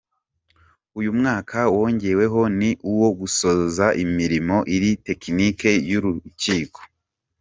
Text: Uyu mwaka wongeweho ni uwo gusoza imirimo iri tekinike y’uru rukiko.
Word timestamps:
Uyu 0.99 1.11
mwaka 1.19 1.57
wongeweho 1.75 2.41
ni 2.59 2.69
uwo 2.93 3.09
gusoza 3.19 3.85
imirimo 4.03 4.57
iri 4.75 4.89
tekinike 5.05 5.69
y’uru 5.89 6.09
rukiko. 6.23 6.79